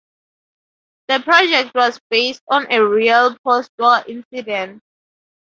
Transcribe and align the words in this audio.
The 1.09 1.19
project 1.19 1.75
was 1.75 2.01
based 2.09 2.41
on 2.47 2.71
a 2.73 2.83
real 2.83 3.37
postwar 3.45 4.03
incident. 4.09 4.81